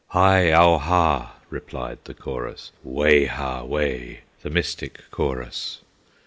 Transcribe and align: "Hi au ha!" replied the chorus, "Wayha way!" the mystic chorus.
"Hi 0.07 0.51
au 0.51 0.79
ha!" 0.79 1.35
replied 1.51 1.99
the 2.05 2.15
chorus, 2.15 2.71
"Wayha 2.83 3.63
way!" 3.67 4.21
the 4.41 4.49
mystic 4.49 5.01
chorus. 5.11 5.81